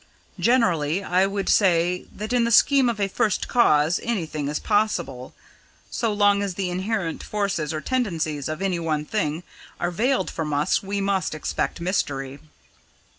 [0.39, 5.35] Generally, I would say that in the scheme of a First Cause anything is possible.
[5.91, 9.43] So long as the inherent forces or tendencies of any one thing
[9.79, 12.39] are veiled from us we must expect mystery."